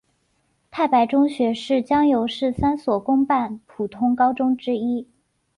[0.71, 5.07] 太白中学是江油市三所公办普通高中之一。